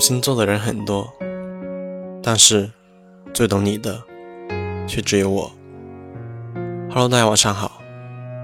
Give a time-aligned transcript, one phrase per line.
[0.00, 1.12] 星座的人很多，
[2.22, 2.70] 但是
[3.32, 4.02] 最懂你的
[4.86, 5.52] 却只有我。
[6.90, 7.80] Hello，大家晚上好，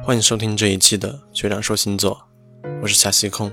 [0.02, 2.26] 欢迎收听这一期的学长说星座，
[2.82, 3.50] 我是夏西空。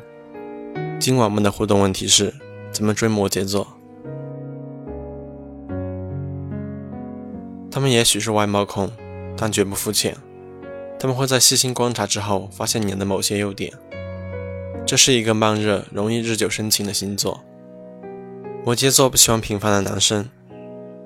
[1.00, 2.34] 今晚我们的互动问题是：
[2.72, 3.68] 怎么追摩羯座？
[7.70, 8.92] 他们也许是外貌控，
[9.38, 10.18] 但绝不肤浅。
[11.00, 13.72] 他们会在细心观察之后发现你的某些优点。
[14.86, 17.44] 这是一个慢热、容易日久生情的星座。
[18.68, 20.28] 摩羯座不喜欢平凡的男生，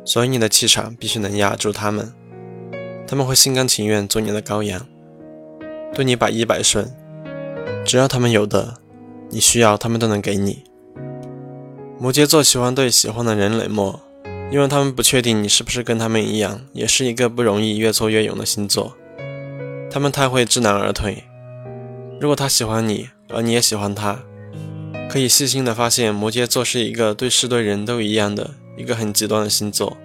[0.03, 2.11] 所以你的气场必须能压住他们。
[3.05, 4.83] 他们会心甘情愿做你的羔羊，
[5.93, 6.91] 对你百依百顺。
[7.85, 8.79] 只要他们有的，
[9.29, 10.63] 你需要，他们都能给你。
[11.99, 13.99] 摩羯座喜欢对喜欢的人冷漠，
[14.51, 18.97] 因为他们不确定你是不是跟他们一样，也是一个不容易越挫越勇的星座。
[19.91, 21.23] 他们太会知难而退。
[22.19, 24.17] 如果他喜欢你，而你也喜欢他。
[25.11, 29.97] 可以细心的发现，摩羯座是一个对事对人都一样的一个很极端的星座，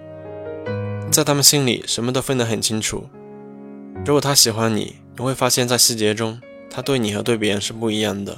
[1.09, 3.07] 在他们心里什么都分得很清楚。
[4.05, 8.37] 如果他喜欢你，你会发现在细节中，他对你和对别人是不一样的。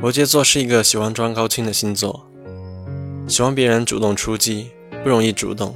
[0.00, 2.30] 摩羯座是一个喜欢装高清的星座，
[3.26, 4.70] 喜欢别人主动出击，
[5.02, 5.74] 不容易主动，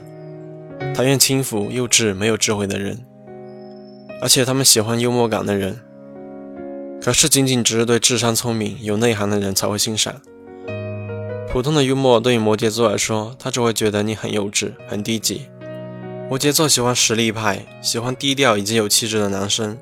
[0.94, 3.04] 讨厌轻浮、幼稚、没有智慧的人，
[4.22, 5.80] 而且他们喜欢幽默感的人。
[7.00, 10.20] 可是，仅仅只是对智商聪明、有内涵的人才会欣赏。
[11.50, 15.42] 普通的幽默对于摩羯座来说，他只会觉得你很幼稚、很低级。
[16.28, 19.78] 摩羯座喜欢实力派，喜欢低调以及有气质的男生。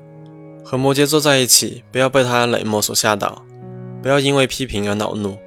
[0.63, 3.43] 和摩羯座在一起，不要被他的冷漠所吓倒，
[4.01, 5.37] 不要因为批评而恼怒。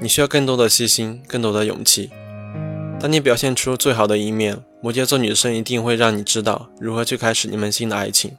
[0.00, 2.10] 你需要更多的细心，更多的勇气。
[3.00, 8.36] 当你表现出最好的一面，摩羯座女生一定会让你知道如何去开始你们新的爱情。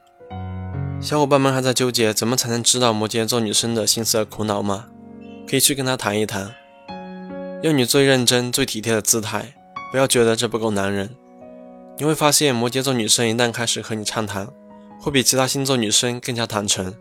[1.01, 4.87] 小伙伴们还在纠结怎么才能知道摩羯座女生的心思和苦恼吗？
[5.47, 6.55] 可以去跟她谈一谈，
[7.61, 9.53] 用你最认真、最体贴的姿态，
[9.91, 11.11] 不要觉得这不够男人。
[11.97, 14.47] 你会发现，摩羯座女生一旦开始和你畅谈，
[14.99, 16.93] 会比其他星座女生更加坦诚。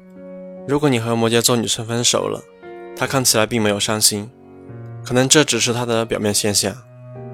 [0.69, 2.43] 如果你和摩羯座女生分手了，
[2.95, 4.31] 她看起来并没有伤心，
[5.03, 6.77] 可能这只是她的表面现象，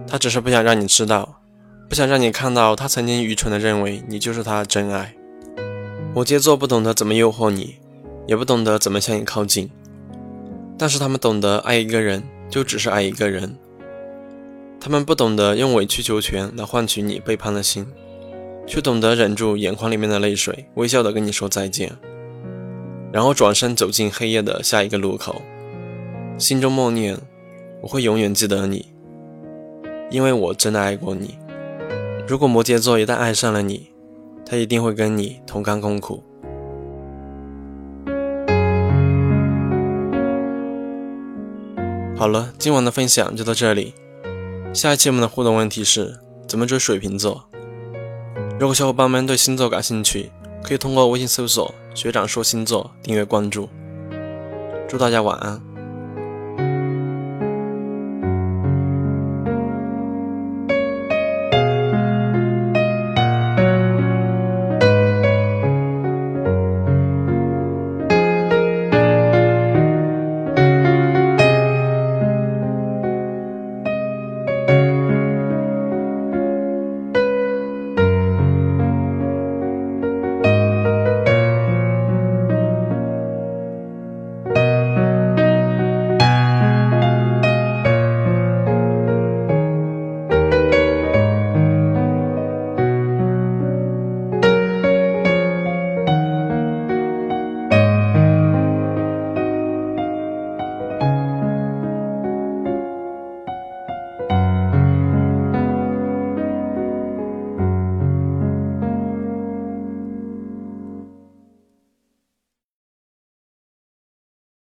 [0.06, 1.40] 她只是不想让你知道，
[1.88, 5.14] 不想让你看到她曾经愚蠢的认为你就是她的真爱。
[6.12, 7.76] 摩羯座不懂得怎么诱惑你，
[8.26, 9.70] 也不懂得怎么向你靠近，
[10.76, 13.56] 但是他们懂得爱一个人就只是爱一个人。
[14.80, 17.86] 他们不懂得用委曲求全来换取你背叛的心，
[18.66, 21.92] 却懂得忍住眼眶里面的泪水，微笑的跟你说再见，
[23.12, 25.40] 然后转身走进黑夜的下一个路口，
[26.36, 27.16] 心中默念：
[27.82, 28.86] 我会永远记得你，
[30.10, 31.38] 因为我真的爱过你。
[32.26, 33.90] 如果摩羯座一旦爱上了你，
[34.50, 36.24] 他一定会跟你同甘共苦。
[42.16, 43.94] 好了，今晚的分享就到这里。
[44.74, 46.18] 下一期我们的互动问题是
[46.48, 47.48] 怎么追水瓶座？
[48.58, 50.32] 如果小伙伴们对星座感兴趣，
[50.64, 53.68] 可以通过微信搜索“学长说星座”订阅关注。
[54.88, 55.69] 祝大家晚安。